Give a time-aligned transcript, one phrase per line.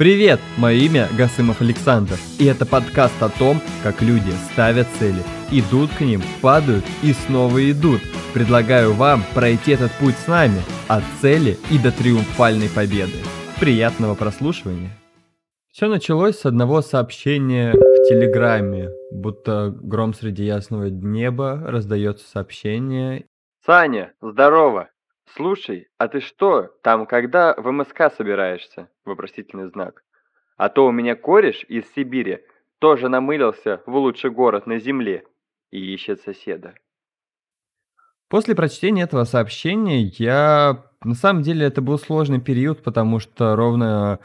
[0.00, 5.90] Привет, мое имя Гасымов Александр, и это подкаст о том, как люди ставят цели, идут
[5.90, 8.00] к ним, падают и снова идут.
[8.32, 13.18] Предлагаю вам пройти этот путь с нами от цели и до триумфальной победы.
[13.60, 14.88] Приятного прослушивания!
[15.70, 23.26] Все началось с одного сообщения в Телеграме, будто гром среди ясного неба раздается сообщение.
[23.66, 24.88] Саня, здорово!
[25.34, 30.02] «Слушай, а ты что, там когда в МСК собираешься?» Вопросительный знак.
[30.56, 32.40] «А то у меня кореш из Сибири
[32.78, 35.24] тоже намылился в лучший город на земле
[35.70, 36.74] и ищет соседа».
[38.28, 40.84] После прочтения этого сообщения я...
[41.02, 44.20] На самом деле это был сложный период, потому что ровно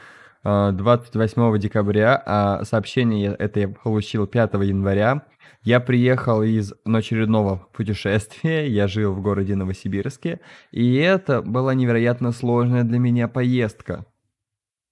[0.46, 5.26] 28 а, декабря, а сообщение это я получил 5 января,
[5.62, 10.38] я приехал из очередного путешествия, я жил в городе Новосибирске,
[10.70, 14.06] и это была невероятно сложная для меня поездка.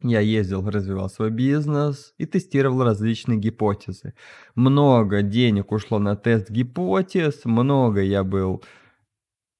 [0.02, 4.14] Я ездил, развивал свой бизнес и тестировал различные гипотезы.
[4.56, 8.64] Много денег ушло на тест гипотез, много я был...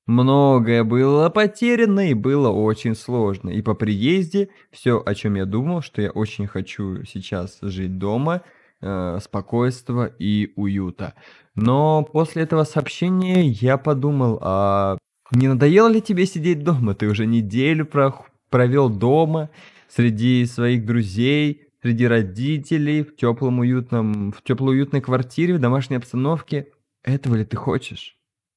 [0.07, 3.51] Многое было потеряно и было очень сложно.
[3.51, 8.43] И по приезде все, о чем я думал, что я очень хочу сейчас жить дома–
[8.85, 11.15] э, спокойствия и уюта.
[11.55, 14.99] Но после этого сообщения я подумал, а
[15.33, 16.95] не надоело ли тебе сидеть дома?
[16.95, 18.15] Ты уже неделю про
[18.51, 19.51] провел дома
[19.89, 26.69] среди своих друзей, среди родителей, в теплом уютном, в теплой уютной квартире, в домашней обстановке.
[27.03, 28.17] Этого ли ты хочешь?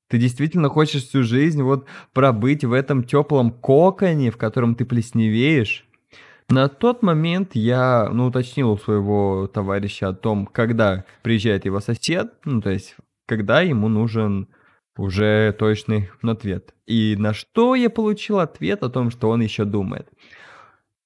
[0.10, 5.86] Ты действительно хочешь всю жизнь вот пробыть в этом теплом коконе, в котором ты плесневеешь?
[6.50, 12.34] На тот момент я, ну, уточнил у своего товарища о том, когда приезжает его сосед,
[12.46, 14.48] ну, то есть, когда ему нужен
[14.98, 16.74] уже точный ответ.
[16.86, 20.10] И на что я получил ответ о том, что он еще думает.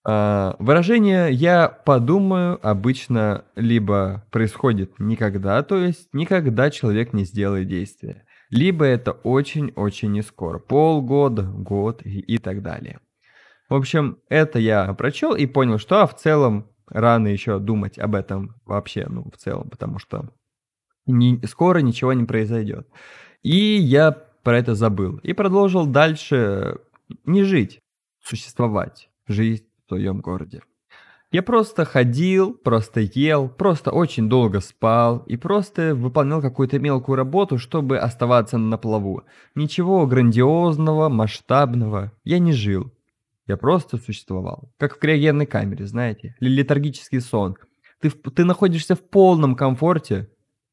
[0.04, 8.26] А, выражение «я подумаю» обычно либо происходит никогда, то есть никогда человек не сделает действия,
[8.52, 13.00] либо это очень-очень не скоро, полгода, год и, и так далее.
[13.70, 18.16] В общем, это я прочел и понял, что а, в целом рано еще думать об
[18.16, 20.30] этом вообще, ну, в целом, потому что
[21.06, 22.88] не, скоро ничего не произойдет.
[23.42, 25.17] И я про это забыл.
[25.23, 26.80] И продолжил дальше
[27.23, 27.80] не жить,
[28.22, 30.61] существовать, жить в своем городе.
[31.31, 37.58] Я просто ходил, просто ел, просто очень долго спал и просто выполнял какую-то мелкую работу,
[37.58, 39.23] чтобы оставаться на плаву.
[39.55, 42.92] Ничего грандиозного, масштабного я не жил.
[43.47, 44.73] Я просто существовал.
[44.77, 46.36] Как в криогенной камере, знаете.
[46.42, 47.55] Летаргический сон.
[48.02, 50.30] Ты, ты находишься в полном комфорте,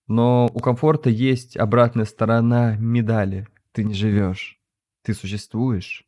[0.09, 3.47] но у комфорта есть обратная сторона медали.
[3.71, 4.59] Ты не живешь.
[5.05, 6.05] Ты существуешь.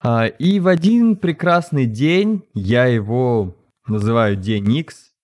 [0.00, 3.56] А, и в один прекрасный день, я его
[3.88, 5.14] называю День X,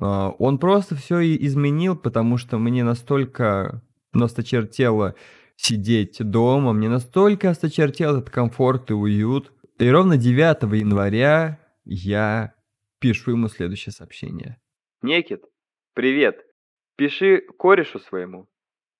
[0.00, 3.82] а, он просто все изменил, потому что мне настолько
[4.12, 5.14] осточертело
[5.56, 12.54] сидеть дома, мне настолько осточертел этот комфорт и уют, и ровно 9 января я
[12.98, 14.60] пишу ему следующее сообщение.
[15.02, 15.44] Некит,
[15.94, 16.44] привет.
[16.96, 18.48] Пиши корешу своему.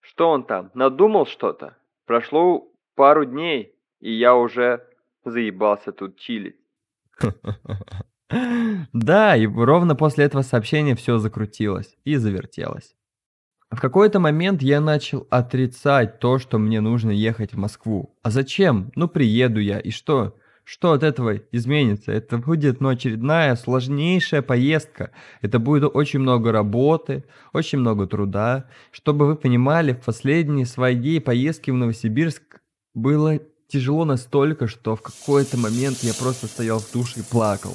[0.01, 1.77] Что он там, надумал что-то?
[2.07, 4.87] Прошло пару дней, и я уже
[5.25, 6.57] заебался тут чилить.
[8.93, 12.95] Да, и ровно после этого сообщения все закрутилось и завертелось.
[13.71, 18.17] В какой-то момент я начал отрицать то, что мне нужно ехать в Москву.
[18.23, 18.91] А зачем?
[18.97, 20.37] Ну приеду я, и что?
[20.65, 22.13] Что от этого изменится?
[22.13, 25.11] Это будет, ну, очередная сложнейшая поездка.
[25.41, 28.67] Это будет очень много работы, очень много труда.
[28.93, 32.61] Чтобы вы понимали, в последние свои поездки в Новосибирск
[32.95, 37.73] было тяжело настолько, что в какой-то момент я просто стоял в душе и плакал.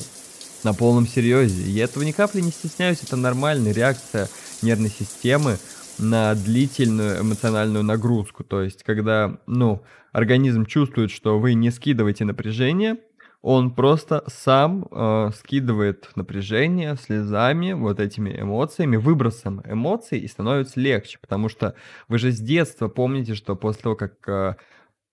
[0.66, 1.62] На полном серьезе.
[1.62, 4.28] И этого ни капли не стесняюсь, это нормальная реакция
[4.64, 5.58] нервной системы
[6.00, 8.44] на длительную эмоциональную нагрузку.
[8.44, 12.98] То есть, когда, ну, организм чувствует, что вы не скидываете напряжение,
[13.44, 21.20] он просто сам э, скидывает напряжение слезами, вот этими эмоциями, выбросом эмоций, и становится легче,
[21.22, 21.76] потому что
[22.08, 24.56] вы же с детства помните, что после того, как э,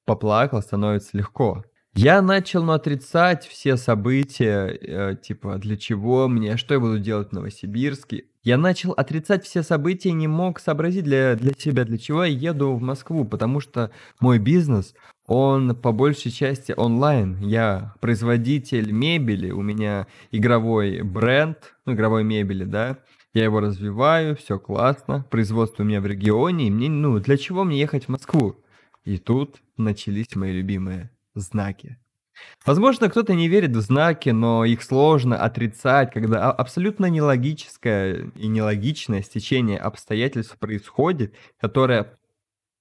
[0.07, 1.63] поплакал, становится легко.
[1.95, 7.29] Я начал ну, отрицать все события, э, типа, для чего мне, что я буду делать
[7.29, 8.25] в Новосибирске.
[8.43, 12.73] Я начал отрицать все события не мог сообразить для, для себя, для чего я еду
[12.75, 13.91] в Москву, потому что
[14.21, 14.95] мой бизнес,
[15.27, 17.39] он по большей части онлайн.
[17.41, 22.99] Я производитель мебели, у меня игровой бренд, ну, игровой мебели, да.
[23.35, 27.65] Я его развиваю, все классно, производство у меня в регионе, и мне, ну, для чего
[27.65, 28.57] мне ехать в Москву?
[29.05, 31.99] И тут начались мои любимые знаки.
[32.65, 38.47] Возможно, кто-то не верит в знаки, но их сложно отрицать, когда а абсолютно нелогическое и
[38.47, 42.19] нелогичное стечение обстоятельств происходит, которое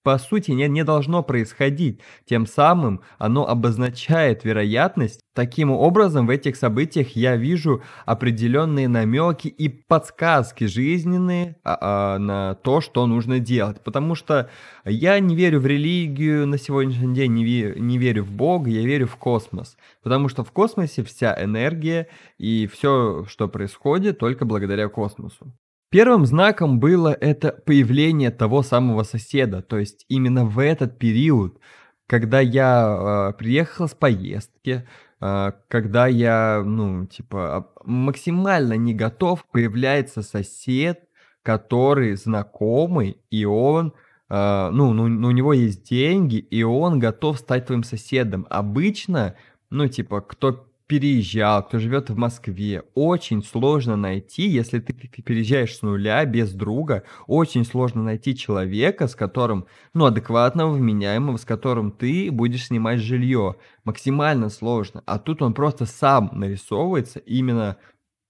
[0.04, 2.00] по сути, не, не должно происходить.
[2.26, 5.22] Тем самым оно обозначает вероятность.
[5.34, 12.56] Таким образом, в этих событиях я вижу определенные намеки и подсказки жизненные а, а, на
[12.56, 13.82] то, что нужно делать.
[13.84, 14.50] Потому что
[14.86, 18.86] я не верю в религию на сегодняшний день, не, ве не верю в Бога, я
[18.86, 19.78] верю в космос.
[20.04, 22.08] Потому что в космосе вся энергия
[22.38, 25.54] и все, что происходит, только благодаря космосу.
[25.92, 29.62] Первым знаком было это появление того самого соседа.
[29.62, 31.60] То есть именно в этот период,
[32.08, 34.88] когда я э, приехал с поездки,
[35.20, 41.10] э, когда я, ну, типа, максимально не готов, появляется сосед,
[41.44, 43.94] который знакомый, и он,
[44.30, 48.48] э, ну, ну, у него есть деньги, и он готов стать твоим соседом.
[48.50, 49.36] Обычно,
[49.70, 55.84] ну, типа, кто переезжал, кто живет в Москве, очень сложно найти, если ты переезжаешь с
[55.84, 62.30] нуля без друга, очень сложно найти человека, с которым, ну, адекватного, вменяемого, с которым ты
[62.30, 63.56] будешь снимать жилье.
[63.86, 65.02] Максимально сложно.
[65.06, 67.78] А тут он просто сам нарисовывается именно,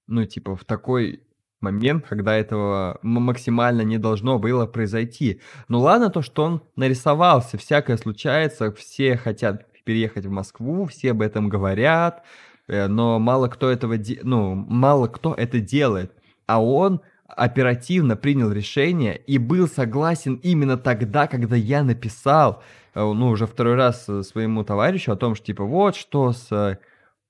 [0.06, 1.24] ну, типа, в такой
[1.62, 5.42] момент, когда этого максимально не должно было произойти.
[5.68, 11.24] Ну ладно то, что он нарисовался, всякое случается, все хотят переехать в Москву, все об
[11.24, 12.24] этом говорят,
[12.68, 16.14] но мало кто этого, ну, мало кто это делает.
[16.46, 22.62] А он оперативно принял решение и был согласен именно тогда, когда я написал,
[22.94, 26.80] э, ну, уже второй раз э, своему товарищу о том, что, типа, вот что с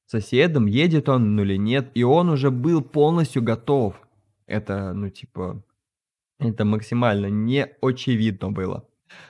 [0.08, 3.96] соседом, едет он ну или нет, и он уже был полностью готов.
[4.46, 5.64] Это, ну, типа,
[6.40, 8.86] это максимально не очевидно было.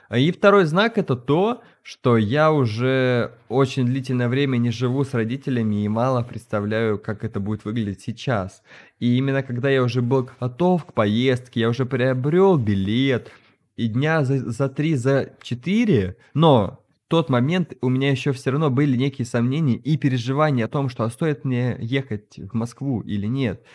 [0.09, 5.83] И второй знак это то, что я уже очень длительное время не живу с родителями
[5.83, 8.61] и мало представляю, как это будет выглядеть сейчас.
[8.99, 13.31] И именно когда я уже был готов к поездке, я уже приобрел билет,
[13.77, 18.69] и дня за, за три, за четыре, но тот момент у меня еще все равно
[18.69, 23.25] были некие сомнения и переживания о том, что а стоит мне ехать в Москву или
[23.25, 23.65] нет.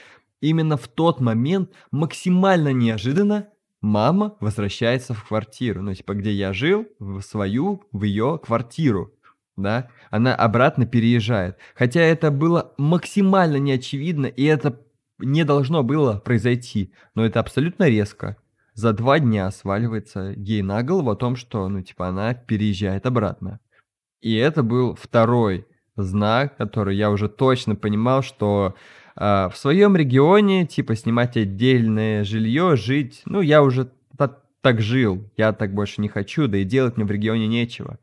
[0.40, 3.48] Именно в тот момент максимально неожиданно
[3.80, 9.12] мама возвращается в квартиру, ну, типа, где я жил, в свою, в ее квартиру,
[9.56, 11.56] да, она обратно переезжает.
[11.74, 14.80] Хотя это было максимально неочевидно, и это
[15.18, 18.36] не должно было произойти, но это абсолютно резко.
[18.74, 23.60] За два дня сваливается ей на голову о том, что, ну, типа, она переезжает обратно.
[24.20, 28.74] И это был второй знак, который я уже точно понимал, что
[29.16, 35.52] в своем регионе, типа, снимать отдельное жилье, жить, ну, я уже так, так жил, я
[35.52, 37.98] так больше не хочу, да и делать мне в регионе нечего.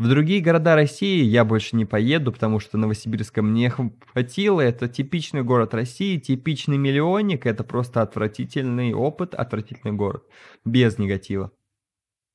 [0.00, 3.70] В другие города России я больше не поеду, потому что Новосибирска мне
[4.12, 4.62] хватило.
[4.62, 7.44] Это типичный город России, типичный миллионник.
[7.44, 10.24] Это просто отвратительный опыт, отвратительный город.
[10.64, 11.52] Без негатива.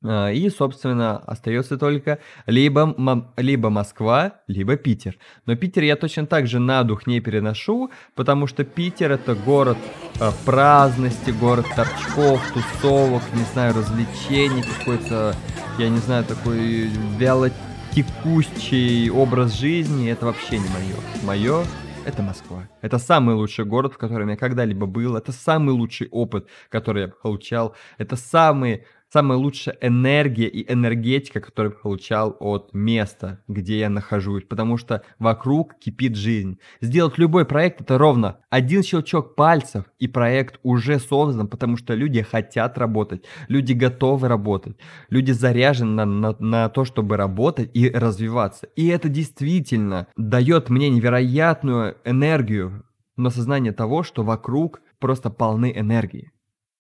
[0.08, 2.96] А, и, собственно, остается только либо,
[3.38, 5.18] либо Москва, либо Питер.
[5.46, 9.78] Но Питер я точно так же на дух не переношу, потому что Питер это город
[10.20, 15.36] э, праздности, город торчков, тусовок, не знаю, развлечений, какой-то,
[15.80, 20.12] я не знаю, такой вялотекущий образ жизни.
[20.12, 20.96] Это вообще не мое.
[21.24, 21.64] Мое
[22.06, 22.70] это Москва.
[22.82, 25.16] Это самый лучший город, в котором я когда-либо был.
[25.16, 27.76] Это самый лучший опыт, который я получал.
[27.98, 28.84] Это самый
[29.16, 35.04] самая лучшая энергия и энергетика, которую я получал от места, где я нахожусь, потому что
[35.20, 36.60] вокруг кипит жизнь.
[36.82, 42.24] Сделать любой проект это ровно один щелчок пальцев, и проект уже создан, потому что люди
[42.24, 44.76] хотят работать, люди готовы работать,
[45.10, 48.68] люди заряжены на, на, на то, чтобы работать и развиваться.
[48.76, 52.84] И это действительно дает мне невероятную энергию
[53.16, 56.34] на сознание того, что вокруг просто полны энергии.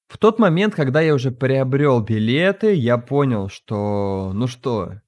[0.07, 5.01] В тот момент, когда я уже приобрел билеты, я понял, что, ну что,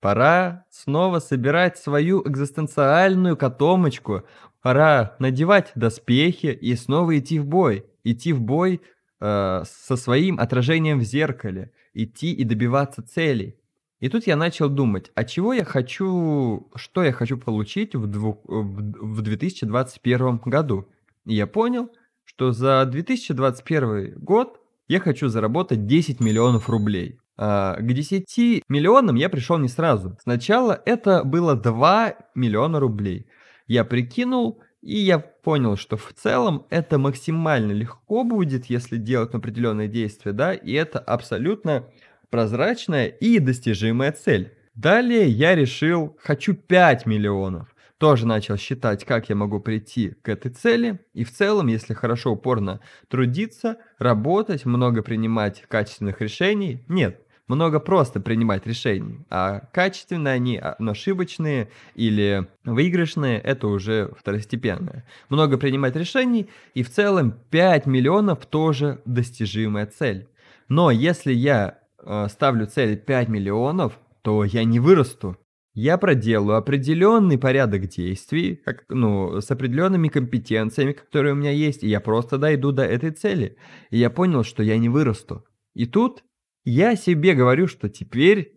[0.00, 4.24] пора снова собирать свою экзистенциальную котомочку,
[4.60, 7.86] пора надевать доспехи и снова идти в бой.
[8.04, 8.82] Идти в бой
[9.20, 13.56] э, со своим отражением в зеркале, идти и добиваться целей.
[14.00, 18.38] И тут я начал думать, а чего я хочу, что я хочу получить в, двух,
[18.44, 20.88] в, в 2021 году.
[21.24, 21.88] И я понял,
[22.24, 27.18] что за 2021 год я хочу заработать 10 миллионов рублей.
[27.36, 30.16] А к 10 миллионам я пришел не сразу.
[30.22, 33.26] Сначала это было 2 миллиона рублей.
[33.66, 39.88] Я прикинул, и я понял, что в целом это максимально легко будет, если делать определенные
[39.88, 41.88] действия, да, и это абсолютно
[42.30, 44.52] прозрачная и достижимая цель.
[44.74, 47.71] Далее я решил, хочу 5 миллионов.
[48.02, 50.98] Тоже начал считать, как я могу прийти к этой цели.
[51.14, 58.18] И в целом, если хорошо упорно трудиться, работать, много принимать качественных решений, нет, много просто
[58.18, 65.06] принимать решений, а качественные они, а, но ошибочные или выигрышные, это уже второстепенное.
[65.28, 70.26] Много принимать решений, и в целом 5 миллионов тоже достижимая цель.
[70.66, 75.36] Но если я э, ставлю цель 5 миллионов, то я не вырасту.
[75.74, 81.88] Я проделаю определенный порядок действий, как, ну, с определенными компетенциями, которые у меня есть, и
[81.88, 83.56] я просто дойду до этой цели.
[83.90, 85.46] И я понял, что я не вырасту.
[85.72, 86.24] И тут
[86.64, 88.52] я себе говорю, что теперь,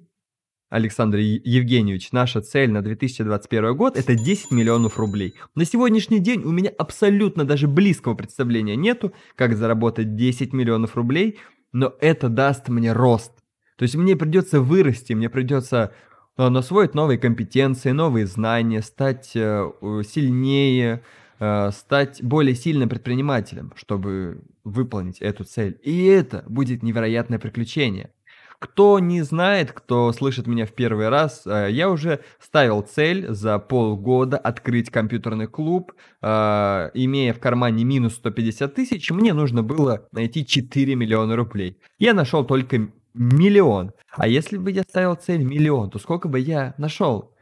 [0.69, 5.36] Александр Евгеньевич, наша цель на 2021 год это 10 миллионов рублей.
[5.55, 11.39] На сегодняшний день у меня абсолютно даже близкого представления нету, как заработать 10 миллионов рублей,
[11.72, 13.31] но это даст мне рост.
[13.77, 15.93] То есть мне придется вырасти, мне придется
[16.38, 19.72] освоить новые компетенции, новые знания, стать э,
[20.08, 21.01] сильнее,
[21.39, 25.80] э, стать более сильным предпринимателем, чтобы выполнить эту цель.
[25.84, 28.12] И это будет невероятное приключение.
[28.58, 33.60] Кто не знает, кто слышит меня в первый раз, э, я уже ставил цель за
[33.60, 40.96] полгода открыть компьютерный клуб, имея в кармане минус 150 тысяч, мне нужно было найти 4
[40.96, 41.77] миллиона рублей.
[42.00, 43.93] Я нашел только миллион.
[44.12, 47.34] А если бы я ставил цель миллион, то сколько бы я нашел?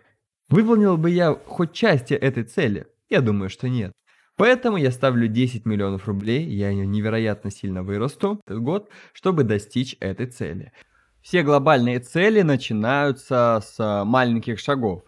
[0.49, 2.87] Выполнил бы я хоть части этой цели?
[3.09, 3.91] Я думаю, что нет.
[4.35, 10.25] Поэтому я ставлю 10 миллионов рублей, я невероятно сильно вырасту этот год, чтобы достичь этой
[10.25, 10.71] цели.
[11.21, 15.03] Все глобальные цели начинаются с маленьких шагов.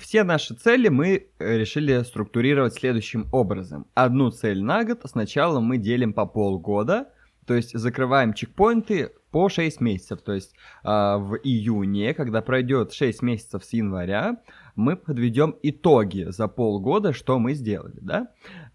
[0.00, 3.86] Все наши цели мы э, решили структурировать следующим образом.
[3.94, 7.08] Одну цель на год сначала мы делим по полгода,
[7.46, 10.22] то есть закрываем чекпоинты по 6 месяцев.
[10.22, 14.36] То есть э, в июне, когда пройдет 6 месяцев с января,
[14.76, 18.28] мы подведем итоги за полгода, что мы сделали, да?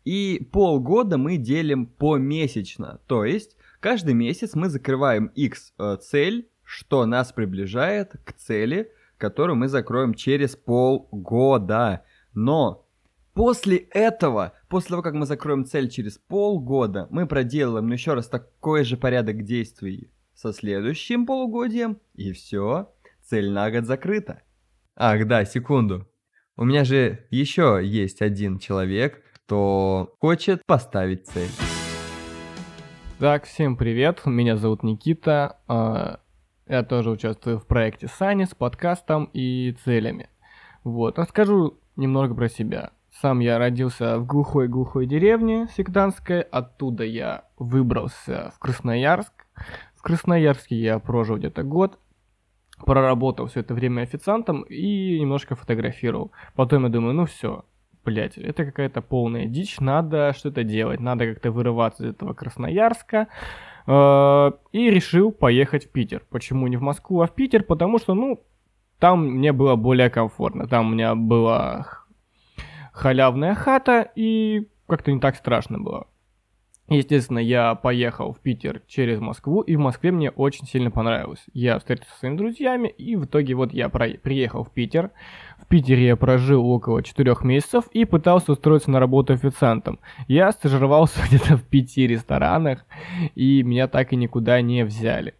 [0.03, 7.05] И полгода мы делим помесячно, то есть каждый месяц мы закрываем x э, цель, что
[7.05, 12.03] нас приближает к цели, которую мы закроем через полгода.
[12.33, 12.85] Но
[13.33, 18.27] после этого, после того, как мы закроем цель через полгода, мы проделаем ну, еще раз
[18.27, 24.41] такой же порядок действий со следующим полугодием, и все, цель на год закрыта.
[24.95, 26.07] Ах, да, секунду.
[26.55, 31.49] У меня же еще есть один человек, кто хочет поставить цель.
[33.19, 35.59] Так, всем привет, меня зовут Никита.
[35.67, 36.21] А,
[36.67, 40.29] я тоже участвую в проекте Сани с подкастом и целями.
[40.85, 42.91] Вот, расскажу немного про себя.
[43.11, 49.33] Сам я родился в глухой-глухой деревне Сектанской, оттуда я выбрался в Красноярск.
[49.99, 51.99] В Красноярске я прожил где-то год,
[52.85, 56.31] проработал все это время официантом и немножко фотографировал.
[56.55, 57.65] Потом я думаю, ну все,
[58.05, 63.27] блять, это какая-то полная дичь, надо что-то делать, надо как-то вырываться из этого Красноярска.
[63.87, 66.23] Э, и решил поехать в Питер.
[66.29, 67.63] Почему не в Москву, а в Питер?
[67.63, 68.41] Потому что, ну,
[68.99, 70.65] там мне было более комфортно.
[70.65, 71.87] Там у меня была
[72.93, 76.07] халявная хата, и как-то не так страшно было.
[76.89, 81.43] Естественно, я поехал в Питер через Москву, и в Москве мне очень сильно понравилось.
[81.53, 84.09] Я встретился со своими друзьями, и в итоге вот я про...
[84.09, 85.11] приехал в Питер.
[85.59, 89.99] В Питере я прожил около 4 месяцев и пытался устроиться на работу официантом.
[90.27, 92.85] Я стажировался где-то в пяти ресторанах,
[93.35, 95.35] и меня так и никуда не взяли.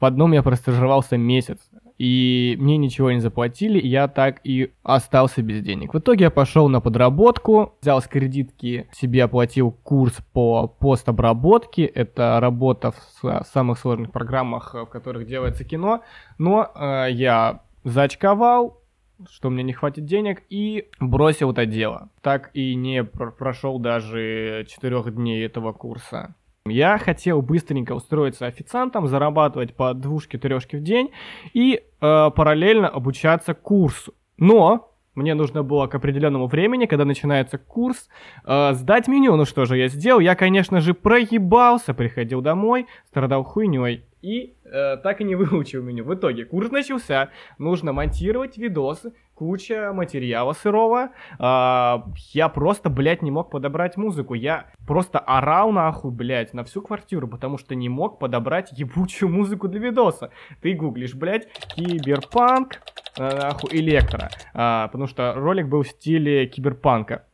[0.00, 1.58] В одном я простажировался месяц,
[1.98, 5.92] и мне ничего не заплатили, и я так и остался без денег.
[5.94, 12.38] В итоге я пошел на подработку, взял с кредитки, себе оплатил курс по постобработке, это
[12.40, 16.02] работа в самых сложных программах, в которых делается кино,
[16.38, 18.80] но э, я зачковал,
[19.28, 22.10] что мне не хватит денег, и бросил это дело.
[22.22, 26.34] Так и не прошел даже четырех дней этого курса.
[26.66, 31.10] Я хотел быстренько устроиться официантом, зарабатывать по двушке-трешке в день
[31.54, 34.14] и э, параллельно обучаться курсу.
[34.36, 38.08] Но мне нужно было к определенному времени, когда начинается курс,
[38.44, 39.34] э, сдать меню.
[39.36, 40.20] Ну что же я сделал?
[40.20, 46.04] Я, конечно же, проебался, приходил домой, страдал хуйней и э, так и не выучил меню.
[46.04, 51.10] В итоге курс начался, нужно монтировать видосы, куча материала сырого.
[51.38, 54.34] А, я просто, блядь, не мог подобрать музыку.
[54.34, 59.68] Я просто орал нахуй, блядь, на всю квартиру, потому что не мог подобрать ебучую музыку
[59.68, 60.30] для видоса.
[60.60, 62.80] Ты гуглишь, блядь, киберпанк,
[63.16, 64.28] а, нахуй, электро.
[64.54, 67.24] А, потому что ролик был в стиле киберпанка.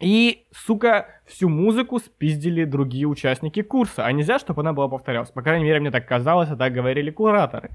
[0.00, 4.06] И, сука, всю музыку спиздили другие участники курса.
[4.06, 5.30] А нельзя, чтобы она была повторялась.
[5.30, 7.70] По крайней мере, мне так казалось, а так говорили кураторы.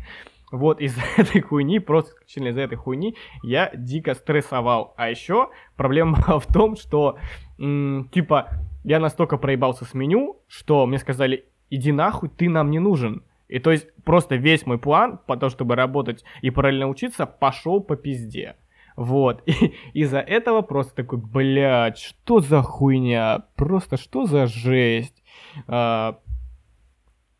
[0.51, 4.94] Вот из-за этой хуйни, просто исключительно из-за этой хуйни, я дико стрессовал.
[4.98, 7.18] А еще проблема была в том, что,
[7.58, 8.50] м, типа,
[8.84, 13.24] я настолько проебался с меню, что мне сказали, иди нахуй, ты нам не нужен.
[13.48, 17.82] И то есть просто весь мой план по тому, чтобы работать и параллельно учиться, пошел
[17.82, 18.56] по пизде.
[18.96, 19.44] Вот.
[19.46, 23.46] И из-за этого просто такой, блядь, что за хуйня?
[23.56, 25.24] Просто что за жесть?
[25.68, 26.20] А,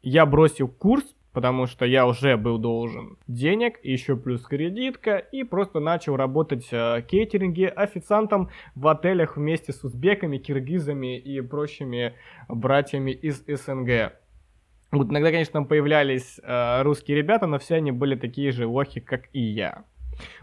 [0.02, 5.80] я бросил курс, потому что я уже был должен денег, еще плюс кредитка, и просто
[5.80, 12.16] начал работать э, кейтеринге, официантом в отелях вместе с узбеками, киргизами и прочими
[12.48, 14.14] братьями из СНГ.
[14.92, 19.00] Вот иногда, конечно, там появлялись э, русские ребята, но все они были такие же лохи,
[19.00, 19.84] как и я.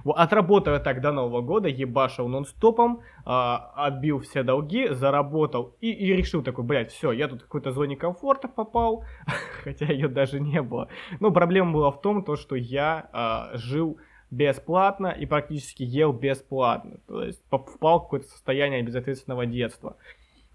[0.05, 6.43] Отработал так до Нового года, ебашил нон-стопом, а, отбил все долги, заработал и, и решил
[6.43, 9.05] такой, блядь, все, я тут в какой-то зоне комфорта попал,
[9.65, 10.89] хотя ее даже не было.
[11.21, 13.99] Но проблема была в том, то, что я а, жил
[14.31, 16.99] бесплатно и практически ел бесплатно.
[17.07, 19.97] То есть впал в какое-то состояние безответственного детства.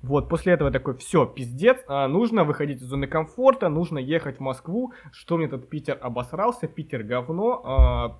[0.01, 4.39] Вот, после этого такой, все, пиздец, а, нужно выходить из зоны комфорта, нужно ехать в
[4.39, 8.19] Москву, что мне тут Питер обосрался, Питер говно, а,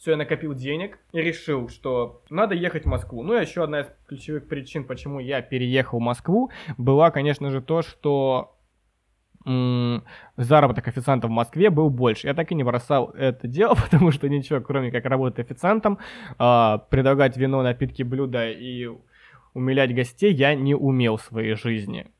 [0.00, 3.22] все, я накопил денег и решил, что надо ехать в Москву.
[3.22, 7.60] Ну и еще одна из ключевых причин, почему я переехал в Москву, была, конечно же,
[7.60, 8.56] то, что
[9.44, 12.26] заработок официанта в Москве был больше.
[12.26, 15.98] Я так и не бросал это дело, потому что ничего, кроме как работать официантом,
[16.38, 18.88] э, предлагать вино, напитки, блюда и
[19.54, 22.10] умилять гостей я не умел в своей жизни.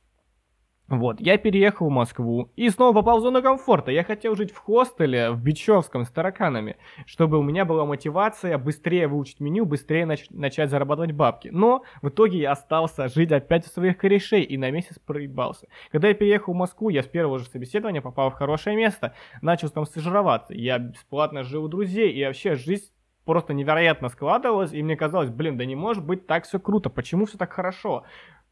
[0.91, 3.93] Вот, я переехал в Москву и снова попал в зону комфорта.
[3.93, 9.07] Я хотел жить в хостеле в Бичевском с тараканами, чтобы у меня была мотивация быстрее
[9.07, 11.49] выучить меню, быстрее нач- начать зарабатывать бабки.
[11.53, 15.69] Но в итоге я остался жить опять у своих корешей и на месяц проебался.
[15.93, 19.71] Когда я переехал в Москву, я с первого же собеседования попал в хорошее место, начал
[19.71, 20.55] там стажироваться.
[20.55, 22.91] Я бесплатно жил у друзей и вообще жизнь
[23.25, 27.27] просто невероятно складывалась, и мне казалось, блин, да не может быть так все круто, почему
[27.27, 28.03] все так хорошо?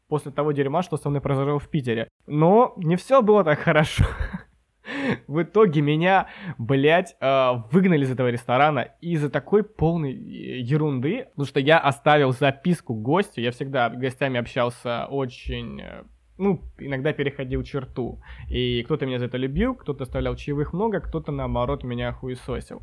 [0.09, 2.09] После того дерьма, что со мной произошло в Питере.
[2.27, 4.03] Но не все было так хорошо.
[5.27, 11.45] В итоге меня, блядь, э, выгнали из этого ресторана из-за такой полной э, ерунды, потому
[11.45, 16.03] что я оставил записку гостю, я всегда с гостями общался очень э,
[16.39, 18.19] ну, иногда переходил черту.
[18.49, 22.81] И кто-то меня за это любил, кто-то оставлял чаевых много, кто-то, наоборот, меня хуесосил.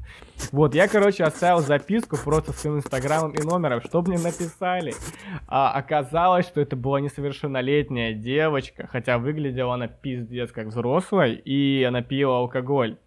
[0.52, 4.94] Вот, я, короче, оставил записку просто с своим инстаграмом и номером, чтобы мне написали.
[5.48, 12.02] А оказалось, что это была несовершеннолетняя девочка, хотя выглядела она пиздец как взрослая, и она
[12.02, 12.98] пила алкоголь.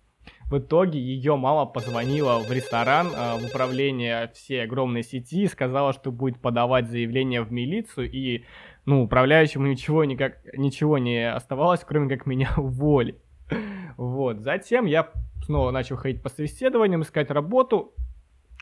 [0.50, 6.12] В итоге ее мама позвонила в ресторан, э, в управление всей огромной сети, сказала, что
[6.12, 8.46] будет подавать заявление в милицию, и
[8.89, 13.19] ну, управляющему ничего, никак, ничего не оставалось, кроме как меня уволить.
[13.97, 15.12] Вот, затем я
[15.45, 17.93] снова начал ходить по собеседованиям, искать работу,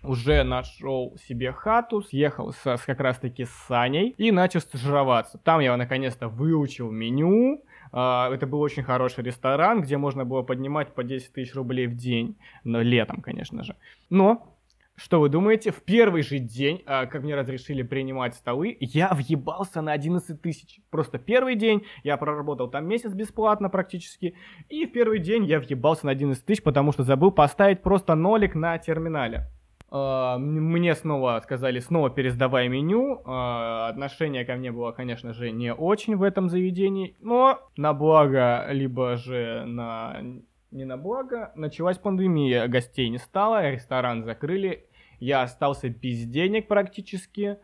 [0.04, 5.38] уже нашел себе хату, съехал с, с как раз таки с Саней и начал стажироваться.
[5.38, 7.64] Там я наконец-то выучил меню,
[7.94, 11.96] Uh, это был очень хороший ресторан, где можно было поднимать по 10 тысяч рублей в
[11.96, 12.36] день,
[12.66, 13.78] но летом, конечно же.
[14.10, 14.57] Но
[14.98, 15.72] что вы думаете?
[15.72, 20.82] В первый же день, а, как мне разрешили принимать столы, я въебался на 11 тысяч.
[20.90, 24.34] Просто первый день, я проработал там месяц бесплатно практически,
[24.70, 28.56] и в первый день я въебался на 11 тысяч, потому что забыл поставить просто нолик
[28.56, 29.48] на терминале.
[29.92, 33.22] А, мне снова сказали, снова пересдавай меню.
[33.26, 38.66] А, отношение ко мне было, конечно же, не очень в этом заведении, но на благо,
[38.72, 40.24] либо же на
[40.72, 41.52] не на благо.
[41.56, 44.88] Началась пандемия, гостей не стало, ресторан закрыли,
[45.20, 47.58] я остался без денег практически,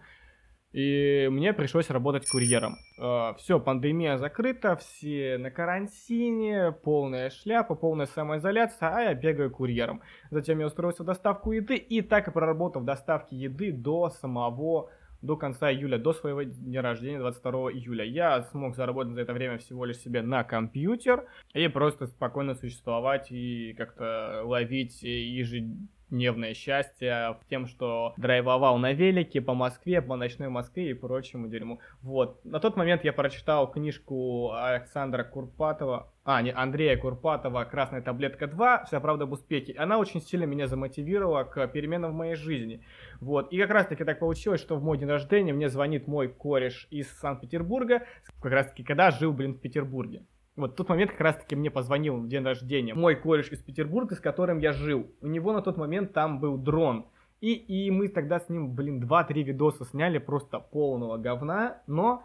[0.72, 2.78] и мне пришлось работать курьером.
[2.98, 10.02] Э, все, пандемия закрыта, все на карантине, полная шляпа, полная самоизоляция, а я бегаю курьером.
[10.32, 14.89] Затем я устроился в доставку еды и так и проработал в доставке еды до самого
[15.24, 18.04] до конца июля, до своего дня рождения, 22 июля.
[18.04, 23.32] Я смог заработать за это время всего лишь себе на компьютер и просто спокойно существовать
[23.32, 30.47] и как-то ловить ежедневно дневное счастье тем, что драйвовал на велике по Москве, по ночной
[30.47, 31.80] Москве и прочему дерьму.
[32.02, 32.43] Вот.
[32.45, 38.86] На тот момент я прочитал книжку Александра Курпатова, а, не, Андрея Курпатова «Красная таблетка 2.
[38.86, 39.73] Вся правда об успехе».
[39.78, 42.86] Она очень сильно меня замотивировала к переменам в моей жизни.
[43.19, 43.52] Вот.
[43.52, 46.88] И как раз таки так получилось, что в мой день рождения мне звонит мой кореш
[46.91, 48.04] из Санкт-Петербурга,
[48.41, 50.23] как раз таки когда жил, блин, в Петербурге.
[50.56, 54.16] Вот в тот момент как раз-таки мне позвонил в день рождения мой кореш из Петербурга,
[54.16, 55.08] с которым я жил.
[55.22, 57.08] У него на тот момент там был дрон.
[57.42, 62.24] И, и мы тогда с ним, блин, 2-3 видоса сняли просто полного говна, но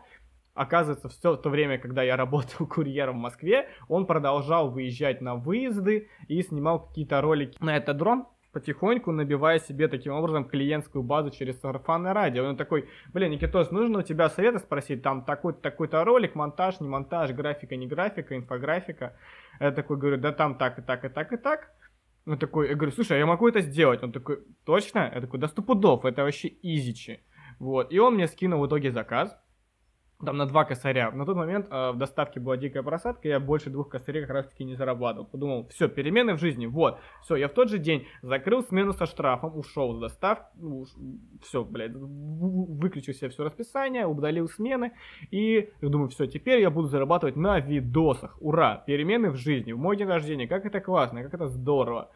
[0.55, 6.09] оказывается, все то время, когда я работал курьером в Москве, он продолжал выезжать на выезды
[6.29, 8.27] и снимал какие-то ролики на этот дрон,
[8.59, 12.45] потихоньку набивая себе таким образом клиентскую базу через сарафанное радио.
[12.45, 16.89] Он такой, блин, Никитос, нужно у тебя совета спросить, там такой-то такой-то ролик, монтаж, не
[16.89, 19.17] монтаж, графика, не графика, инфографика.
[19.61, 21.71] Я такой говорю, да там так и так и так и так.
[22.27, 24.03] Он такой, я говорю, слушай, а я могу это сделать?
[24.03, 25.11] Он такой, точно?
[25.15, 25.63] Я такой, да сто
[26.05, 27.21] это вообще изичи.
[27.61, 29.37] Вот, и он мне скинул в итоге заказ
[30.25, 31.11] там на два косаря.
[31.13, 34.49] На тот момент э, в доставке была дикая просадка, я больше двух косарей как раз
[34.49, 35.27] таки не зарабатывал.
[35.27, 36.99] Подумал, все, перемены в жизни, вот.
[37.23, 40.87] Все, я в тот же день закрыл смену со штрафом, ушел с доставки, ну,
[41.43, 44.93] все, блядь, выключил себе все расписание, удалил смены,
[45.31, 48.37] и думаю, все, теперь я буду зарабатывать на видосах.
[48.41, 52.11] Ура, перемены в жизни, в мой день рождения, как это классно, как это здорово.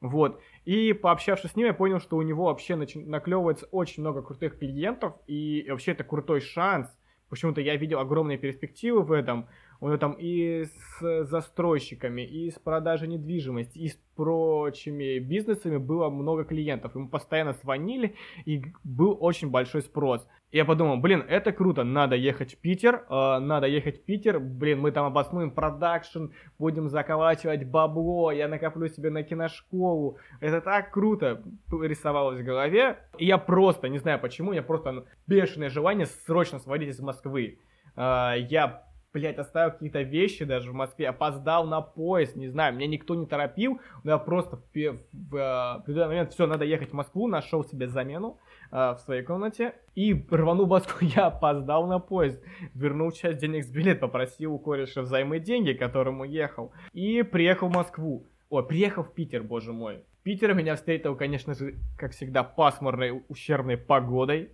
[0.00, 0.40] Вот.
[0.64, 2.94] И пообщавшись с ним, я понял, что у него вообще нач...
[2.94, 6.88] наклевывается очень много крутых клиентов, и вообще это крутой шанс
[7.32, 9.48] Почему-то я видел огромные перспективы в этом.
[9.80, 16.10] У него там и с застройщиками, и с продажей недвижимости, и с прочими бизнесами было
[16.10, 16.94] много клиентов.
[16.94, 20.28] Ему постоянно звонили, и был очень большой спрос.
[20.52, 24.80] Я подумал, блин, это круто, надо ехать в Питер, э, надо ехать в Питер, блин,
[24.80, 26.26] мы там обоснуем продакшн,
[26.58, 30.18] будем заколачивать бабло, я накоплю себе на киношколу.
[30.40, 32.98] Это так круто рисовалось в голове.
[33.16, 37.58] И я просто, не знаю почему, у меня просто бешеное желание срочно свалить из Москвы.
[37.96, 42.86] Э, я блядь, оставил какие-то вещи даже в Москве, опоздал на поезд, не знаю, меня
[42.86, 46.90] никто не торопил, но я просто в, в, в э, определенный момент, все, надо ехать
[46.90, 48.38] в Москву, нашел себе замену
[48.70, 52.42] э, в своей комнате и рванул в Москву, я опоздал на поезд,
[52.74, 57.74] вернул часть денег с билет, попросил у кореша взаймы деньги, которым уехал, и приехал в
[57.74, 60.04] Москву, ой, приехал в Питер, боже мой.
[60.22, 64.52] Питер меня встретил, конечно же, как всегда, пасмурной, ущербной погодой,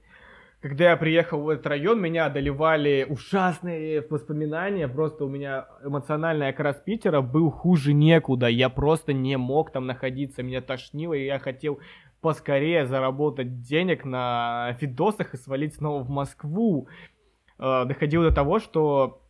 [0.61, 4.89] когда я приехал в этот район, меня одолевали ужасные воспоминания.
[4.89, 8.49] Просто у меня эмоциональный окрас Питера был хуже некуда.
[8.49, 10.43] Я просто не мог там находиться.
[10.43, 11.79] Меня тошнило, и я хотел
[12.21, 16.89] поскорее заработать денег на видосах и свалить снова в Москву.
[17.59, 19.23] Э, доходило до того, что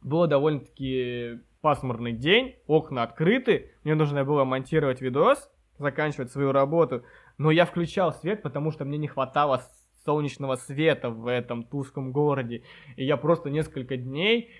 [0.00, 7.04] было довольно-таки пасмурный день, окна открыты, мне нужно было монтировать видос, заканчивать свою работу,
[7.36, 9.62] но я включал свет, потому что мне не хватало
[10.04, 12.62] солнечного света в этом тусклом городе.
[12.96, 14.50] И я просто несколько дней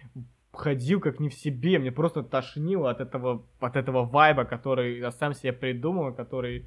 [0.53, 5.11] ходил как не в себе, мне просто тошнило от этого, от этого вайба, который я
[5.13, 6.67] сам себе придумал, который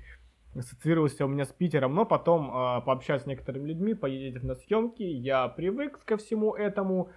[0.55, 5.03] ассоциировался у меня с Питером, но потом, э, пообщаясь с некоторыми людьми, поездив на съемки,
[5.03, 7.09] я привык ко всему этому,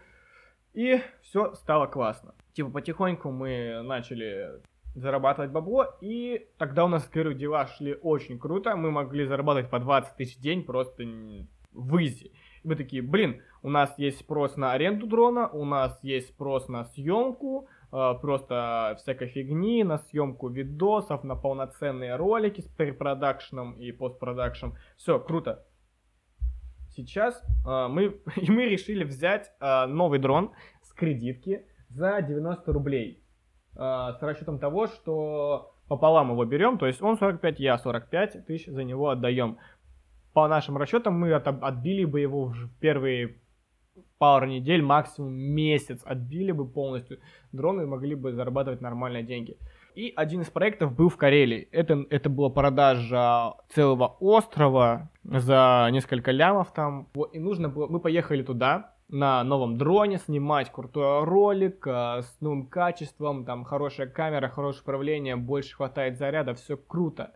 [0.73, 2.35] и все стало классно.
[2.55, 4.61] Типа потихоньку мы начали
[4.97, 9.79] зарабатывать бабло, и тогда у нас, скажу, дела шли очень круто, мы могли зарабатывать по
[9.79, 11.05] 20 тысяч в день просто
[11.73, 12.33] в изи.
[12.65, 16.69] И мы такие, блин, у нас есть спрос на аренду дрона, у нас есть спрос
[16.69, 23.93] на съемку, э, просто всякой фигни, на съемку видосов, на полноценные ролики с препродакшеном и
[23.93, 24.77] постпродакшеном.
[24.97, 25.65] Все, круто.
[26.97, 33.23] Сейчас э, мы, и мы решили взять э, новый дрон с кредитки за 90 рублей.
[33.77, 38.67] Э, с расчетом того, что пополам его берем, то есть он 45, я 45 тысяч
[38.67, 39.59] за него отдаем.
[40.33, 43.37] По нашим расчетам мы от, отбили бы его в первые
[44.19, 47.19] пару недель, максимум месяц отбили бы полностью
[47.53, 49.57] дроны и могли бы зарабатывать нормальные деньги.
[49.95, 51.69] И один из проектов был в Карелии.
[51.73, 57.09] Это, это была продажа целого острова за несколько лямов там.
[57.33, 57.87] И нужно было...
[57.87, 64.09] Мы поехали туда, на новом дроне снимать крутой ролик э, с новым качеством, там хорошая
[64.09, 67.33] камера, хорошее управление, больше хватает заряда, все круто.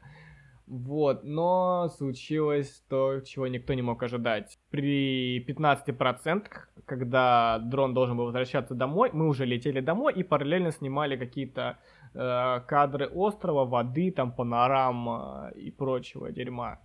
[0.67, 4.59] Вот, но случилось то, чего никто не мог ожидать.
[4.71, 6.45] При 15%,
[6.87, 11.79] когда дрон должен был возвращаться домой, мы уже летели домой и параллельно снимали какие-то
[12.15, 16.79] э, кадры острова, воды, там панорам э, и прочего дерьма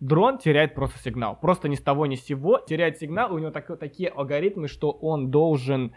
[0.00, 1.38] дрон теряет просто сигнал.
[1.40, 3.32] Просто ни с того ни с сего теряет сигнал.
[3.32, 5.94] У него так, такие алгоритмы, что он должен,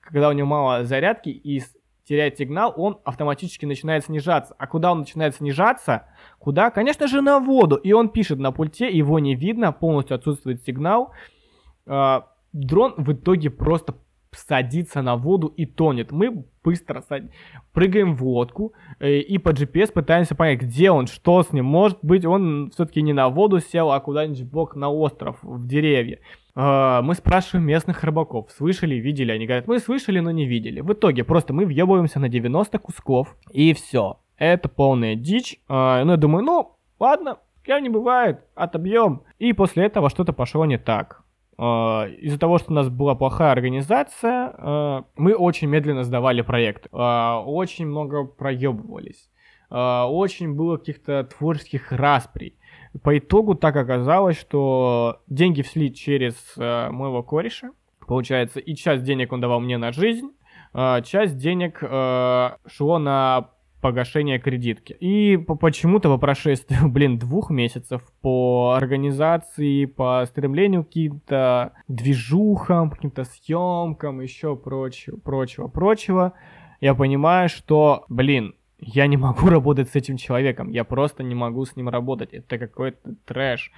[0.00, 1.62] когда у него мало зарядки и
[2.04, 4.54] теряет сигнал, он автоматически начинает снижаться.
[4.58, 6.06] А куда он начинает снижаться?
[6.38, 6.70] Куда?
[6.70, 7.76] Конечно же на воду.
[7.76, 11.12] И он пишет на пульте, его не видно, полностью отсутствует сигнал.
[11.86, 13.94] А, дрон в итоге просто
[14.32, 16.12] садится на воду и тонет.
[16.12, 17.24] Мы быстро сад...
[17.72, 21.64] прыгаем в лодку э, и по GPS пытаемся понять, где он, что с ним.
[21.64, 26.20] Может быть, он все-таки не на воду сел, а куда-нибудь бок на остров, в деревья.
[26.54, 29.32] Э, мы спрашиваем местных рыбаков, слышали, видели.
[29.32, 30.80] Они говорят, мы слышали, но не видели.
[30.80, 34.20] В итоге просто мы въебываемся на 90 кусков и все.
[34.36, 35.58] Это полная дичь.
[35.68, 39.22] Э, ну, я думаю, ну, ладно, как не бывает, отобьем.
[39.38, 41.22] И после этого что-то пошло не так.
[41.60, 48.24] Из-за того, что у нас была плохая организация, мы очень медленно сдавали проекты, очень много
[48.24, 49.28] проебывались,
[49.68, 52.56] очень было каких-то творческих расприй.
[53.02, 57.72] По итогу так оказалось, что деньги всли через моего кореша,
[58.06, 60.30] получается, и часть денег он давал мне на жизнь,
[61.04, 64.92] часть денег шло на погашения кредитки.
[65.00, 72.90] И по почему-то по прошествию, блин, двух месяцев по организации, по стремлению к каким-то движухам,
[72.90, 76.32] каким-то съемкам, еще прочего, прочего, прочего,
[76.80, 81.64] я понимаю, что, блин, я не могу работать с этим человеком, я просто не могу
[81.64, 83.72] с ним работать, это какой-то трэш.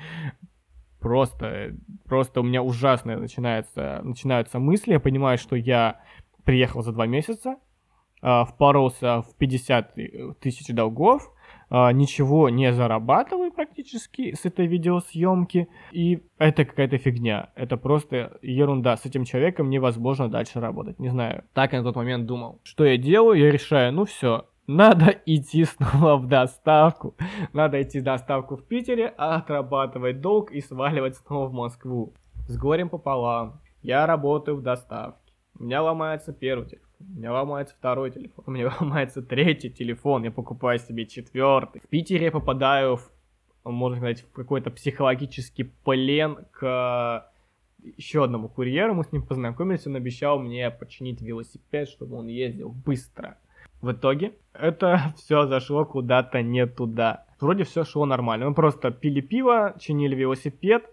[1.00, 6.00] Просто, просто у меня ужасные начинается, начинаются мысли, я понимаю, что я
[6.44, 7.56] приехал за два месяца,
[8.22, 9.94] впоролся в 50
[10.40, 11.32] тысяч долгов,
[11.74, 18.98] а, ничего не зарабатываю практически с этой видеосъемки, и это какая-то фигня, это просто ерунда,
[18.98, 22.60] с этим человеком невозможно дальше работать, не знаю, так я на тот момент думал.
[22.62, 23.38] Что я делаю?
[23.38, 27.16] Я решаю, ну все, надо идти снова в доставку,
[27.54, 32.12] надо идти в доставку в Питере, отрабатывать долг и сваливать снова в Москву.
[32.48, 37.74] С горем пополам, я работаю в доставке, у меня ломается первый телефон у меня ломается
[37.74, 41.80] второй телефон, у меня ломается третий телефон, я покупаю себе четвертый.
[41.80, 43.10] В Питере я попадаю в,
[43.64, 47.28] можно сказать, в какой-то психологический плен к
[47.96, 52.70] еще одному курьеру, мы с ним познакомились, он обещал мне починить велосипед, чтобы он ездил
[52.70, 53.38] быстро.
[53.80, 57.26] В итоге это все зашло куда-то не туда.
[57.40, 58.48] Вроде все шло нормально.
[58.48, 60.84] Мы просто пили пиво, чинили велосипед,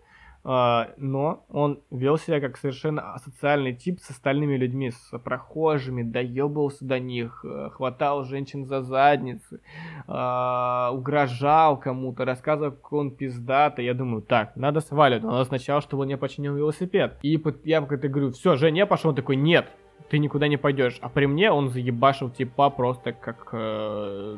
[0.98, 7.00] но он вел себя как совершенно асоциальный тип с остальными людьми, с прохожими, доебывался до
[7.00, 9.62] них, э, хватал женщин за задницы,
[10.08, 13.86] а, угрожал кому-то, рассказывал, как он пиздатый.
[13.86, 17.20] Я думаю, так, надо сваливать, надо сначала, чтобы он мне починил велосипед.
[17.22, 19.68] И я как-то говорю, все, Женя, я пошел, он такой, нет,
[20.10, 20.98] ты никуда не пойдешь.
[21.02, 24.38] А при мне он заебашил типа просто как э,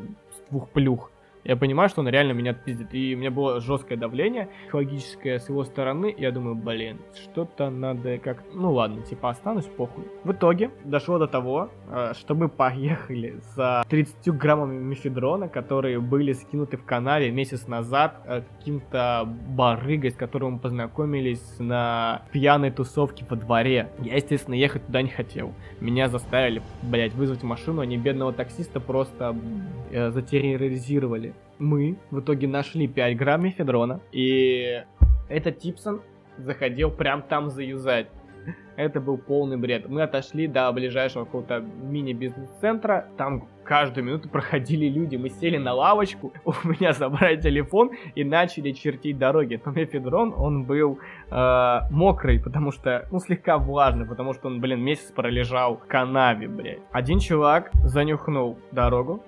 [0.50, 1.11] двух плюх.
[1.44, 2.94] Я понимаю, что он реально меня отпиздит.
[2.94, 6.14] И у меня было жесткое давление психологическое с его стороны.
[6.18, 8.44] Я думаю, блин, что-то надо как...
[8.54, 10.06] Ну ладно, типа останусь, похуй.
[10.24, 16.34] В итоге дошло до того, э, что мы поехали за 30 граммами мефедрона, которые были
[16.34, 23.26] скинуты в канале месяц назад э, каким-то барыгой, с которым мы познакомились на пьяной тусовке
[23.28, 23.90] во дворе.
[24.00, 25.54] Я, естественно, ехать туда не хотел.
[25.80, 29.36] Меня заставили, блять, вызвать машину, они бедного таксиста просто
[29.92, 34.84] э, затерроризировали мы в итоге нашли 5 грамм мефедрона, и
[35.30, 36.02] этот Типсон
[36.38, 38.08] заходил прям там заюзать.
[38.76, 39.88] Это был полный бред.
[39.88, 43.08] Мы отошли до ближайшего какого-то мини-бизнес-центра.
[43.16, 45.18] Там каждую минуту проходили люди.
[45.18, 49.62] Мы сели на лавочку, у меня забрали телефон и начали чертить дороги.
[49.64, 50.98] Но мефедрон, он был
[51.30, 56.48] э, мокрый, потому что, ну, слегка влажный, потому что он, блин, месяц пролежал в канаве,
[56.48, 56.80] блядь.
[56.92, 59.22] Один чувак занюхнул дорогу,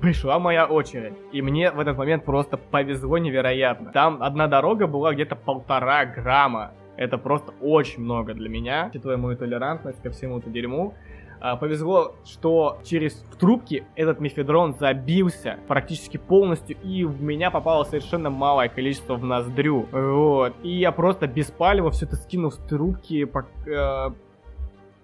[0.00, 1.14] пришла моя очередь.
[1.32, 3.92] И мне в этот момент просто повезло невероятно.
[3.92, 6.72] Там одна дорога была где-то полтора грамма.
[6.96, 10.94] Это просто очень много для меня, учитывая мою толерантность ко всему этому дерьму.
[11.40, 17.84] А, повезло, что через в трубки этот мефедрон забился практически полностью, и в меня попало
[17.84, 19.86] совершенно малое количество в ноздрю.
[19.92, 20.54] Вот.
[20.62, 24.10] И я просто без палева все это скинул с трубки по, э,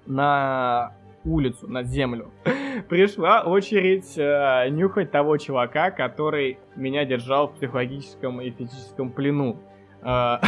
[0.06, 0.92] на
[1.24, 2.30] улицу, на землю.
[2.88, 9.58] Пришла очередь э, нюхать того чувака, который меня держал в психологическом и физическом плену.
[10.02, 10.38] Э,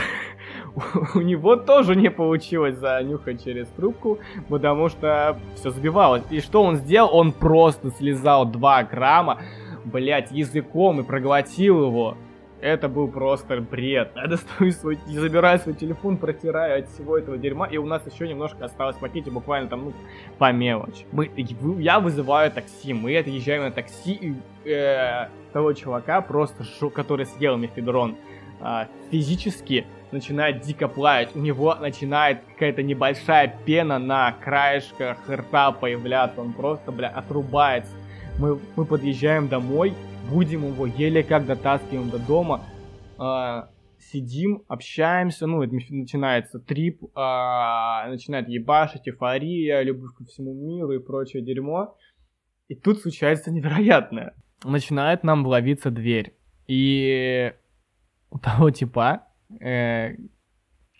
[1.15, 6.25] у него тоже не получилось занюхать через трубку, потому что все сбивалось.
[6.31, 7.15] И что он сделал?
[7.15, 9.41] Он просто слезал 2 грамма,
[9.85, 12.17] блять, языком и проглотил его.
[12.63, 14.13] Это был просто бред.
[14.17, 18.29] Я достаю свой, забираю свой телефон, протираю от всего этого дерьма, и у нас еще
[18.29, 19.93] немножко осталось в пакете, буквально там, ну,
[20.39, 21.05] по мелочи.
[21.11, 21.29] Мы,
[21.81, 28.15] я вызываю такси, мы отъезжаем на такси, и э, того чувака просто, который съел мефедрон,
[28.61, 31.35] э, физически начинает дико плавать.
[31.35, 36.41] У него начинает какая-то небольшая пена на краешках рта появляться.
[36.41, 37.93] Он просто, бля, отрубается.
[38.39, 39.95] Мы, мы подъезжаем домой,
[40.31, 42.65] будем его, еле как дотаскиваем до дома,
[43.19, 43.63] э,
[43.99, 50.99] сидим, общаемся, ну, это начинается трип, э, начинает ебашить, эйфория, любовь ко всему миру и
[50.99, 51.97] прочее дерьмо.
[52.69, 54.35] И тут случается невероятное.
[54.65, 56.35] Начинает нам ловиться дверь.
[56.67, 57.53] И
[58.31, 59.27] у того типа,
[59.61, 60.17] э,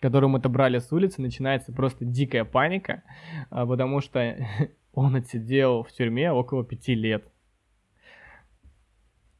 [0.01, 3.03] которого мы отобрали с улицы, начинается просто дикая паника,
[3.49, 4.37] э, потому что
[4.93, 7.32] он отсидел в тюрьме около пяти лет.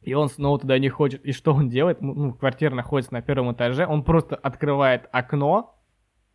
[0.03, 1.23] И он снова туда не хочет.
[1.25, 2.01] И что он делает?
[2.01, 3.87] Ну, квартира находится на первом этаже.
[3.87, 5.79] Он просто открывает окно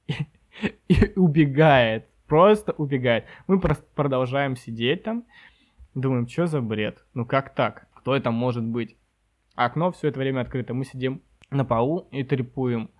[0.06, 2.06] и убегает.
[2.26, 3.24] Просто убегает.
[3.46, 5.24] Мы просто продолжаем сидеть там,
[5.94, 7.04] думаем, что за бред?
[7.14, 7.88] Ну как так?
[7.94, 8.96] Кто это может быть?
[9.54, 10.74] Окно все это время открыто.
[10.74, 12.90] Мы сидим на полу и трепуем.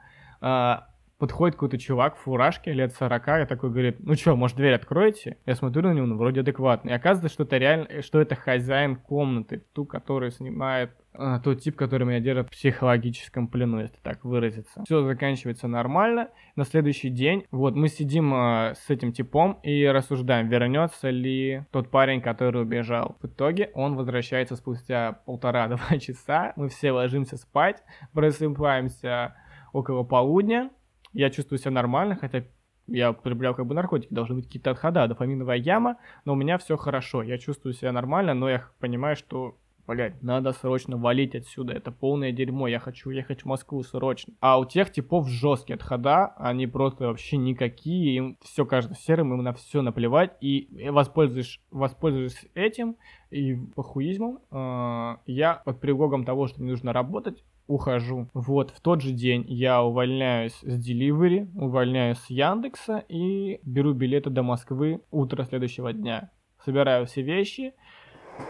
[0.41, 4.75] А, подходит какой-то чувак в фуражке лет 40, я такой говорит, ну что, может дверь
[4.75, 5.37] откроете?
[5.47, 6.93] Я смотрю на него, ну вроде адекватный.
[6.93, 11.75] И оказывается, что это реально, что это хозяин комнаты, ту, которая снимает а, тот тип,
[11.75, 14.85] который меня держит в психологическом плену, если так выразиться.
[14.85, 16.29] Все заканчивается нормально.
[16.55, 21.91] На следующий день, вот, мы сидим а, с этим типом и рассуждаем, вернется ли тот
[21.91, 23.17] парень, который убежал.
[23.21, 29.35] В итоге он возвращается спустя полтора-два часа, мы все ложимся спать, просыпаемся
[29.73, 30.71] около полудня,
[31.13, 32.45] я чувствую себя нормально, хотя
[32.87, 36.77] я употреблял как бы наркотики, должны быть какие-то отхода, дофаминовая яма, но у меня все
[36.77, 41.91] хорошо, я чувствую себя нормально, но я понимаю, что блять, надо срочно валить отсюда, это
[41.91, 44.35] полное дерьмо, я хочу ехать в Москву срочно.
[44.41, 49.43] А у тех типов жесткие отхода, они просто вообще никакие, им все кажется серым, им
[49.43, 52.97] на все наплевать, и воспользуешь, воспользуешься этим
[53.31, 58.29] и похуизмом, э, я под предлогом того, что мне нужно работать, ухожу.
[58.35, 64.31] Вот, в тот же день я увольняюсь с Delivery, увольняюсь с Яндекса и беру билеты
[64.31, 66.33] до Москвы утро следующего дня.
[66.65, 67.75] Собираю все вещи,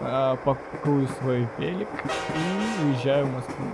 [0.00, 1.88] э, пакую свой велик
[2.34, 3.66] и уезжаю в Москву.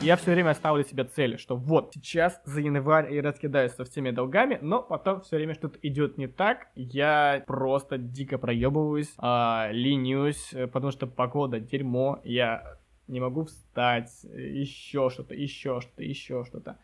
[0.00, 4.10] Я все время ставлю себе цели, что вот сейчас за январь и раскидаюсь со всеми
[4.10, 10.54] долгами, но потом все время что-то идет не так, я просто дико проебываюсь, э, ленюсь,
[10.72, 16.78] потому что погода дерьмо, я не могу встать, еще что-то, еще что-то, еще что-то.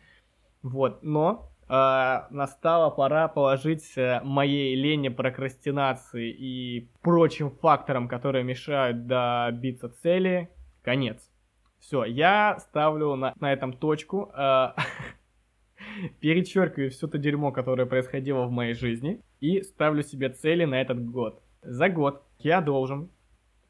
[0.62, 9.06] Вот, но э, настала пора положить э, моей лени, прокрастинации и прочим факторам, которые мешают
[9.06, 10.50] добиться цели,
[10.82, 11.28] конец.
[11.80, 14.68] Все, я ставлю на, на этом точку, э,
[16.20, 21.04] перечеркиваю все то дерьмо, которое происходило в моей жизни, и ставлю себе цели на этот
[21.04, 21.42] год.
[21.62, 23.10] За год я должен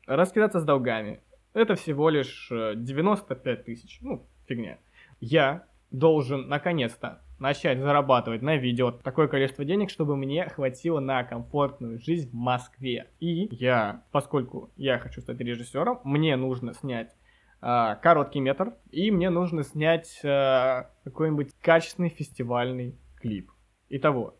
[0.06, 1.20] раскидаться с долгами,
[1.54, 3.98] это всего лишь 95 э, тысяч.
[4.00, 4.78] Ну, фигня.
[5.20, 11.98] Я должен наконец-то начать зарабатывать на видео такое количество денег, чтобы мне хватило на комфортную
[11.98, 13.08] жизнь в Москве.
[13.20, 17.14] И я, поскольку я хочу стать режиссером, мне нужно снять
[17.60, 23.50] э, короткий метр, и мне нужно снять э, какой-нибудь качественный фестивальный клип.
[23.88, 24.36] Итого,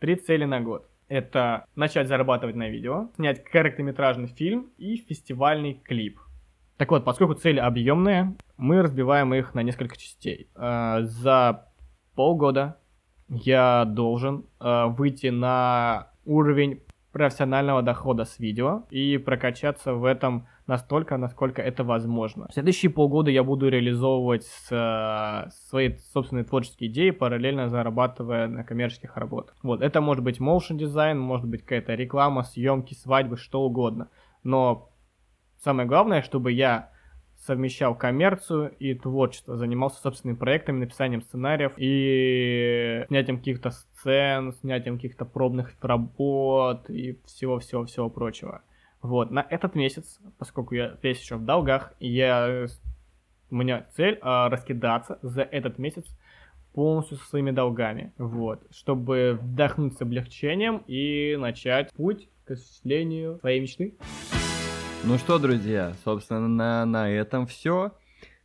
[0.00, 0.88] три цели на год.
[1.08, 6.18] Это начать зарабатывать на видео, снять короткометражный фильм и фестивальный клип.
[6.76, 10.48] Так вот, поскольку цели объемные, мы разбиваем их на несколько частей.
[10.54, 11.68] Э, за
[12.14, 12.78] полгода
[13.28, 21.16] я должен э, выйти на уровень профессионального дохода с видео и прокачаться в этом настолько,
[21.16, 22.46] насколько это возможно.
[22.50, 29.16] В следующие полгода я буду реализовывать э, свои собственные творческие идеи, параллельно зарабатывая на коммерческих
[29.16, 29.56] работах.
[29.62, 34.10] Вот, это может быть motion дизайн, может быть какая-то реклама, съемки, свадьбы, что угодно.
[34.42, 34.90] Но
[35.66, 36.90] Самое главное, чтобы я
[37.44, 45.24] совмещал коммерцию и творчество, занимался собственными проектами, написанием сценариев и снятием каких-то сцен, снятием каких-то
[45.24, 48.62] пробных работ и всего-всего-всего прочего.
[49.02, 52.68] Вот, на этот месяц, поскольку я весь еще в долгах, я,
[53.50, 56.06] у меня цель а, раскидаться за этот месяц
[56.74, 63.58] полностью со своими долгами, вот, чтобы вдохнуть с облегчением и начать путь к осуществлению своей
[63.58, 63.96] мечты.
[65.04, 67.92] Ну что, друзья, собственно, на, на этом все.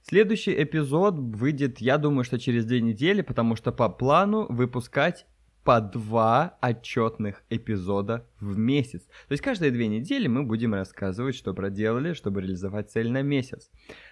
[0.03, 5.25] Следующий эпизод выйдет, я думаю, что через две недели, потому что по плану выпускать
[5.63, 9.01] по два отчетных эпизода в месяц.
[9.27, 13.69] То есть каждые две недели мы будем рассказывать, что проделали, чтобы реализовать цель на месяц.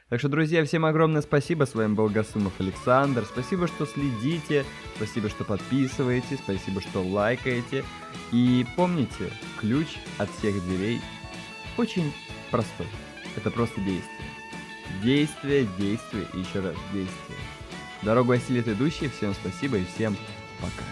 [0.10, 1.66] Так что, друзья, всем огромное спасибо.
[1.66, 3.26] С вами был Гасымов Александр.
[3.26, 4.64] Спасибо, что следите,
[4.96, 7.84] спасибо, что подписываете, спасибо, что лайкаете.
[8.32, 11.00] И помните, ключ от всех дверей
[11.78, 12.14] очень
[12.52, 12.88] простой.
[13.36, 14.30] Это просто действие.
[15.04, 17.38] Действие, действие и еще раз действие.
[18.02, 19.10] Дорогу осилит идущие.
[19.10, 20.18] Всем спасибо и всем
[20.62, 20.86] пока.